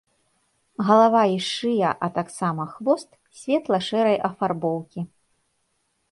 [0.85, 3.09] Галава і шыя, а таксама хвост
[3.41, 5.01] светла-шэрай афарбоўкі.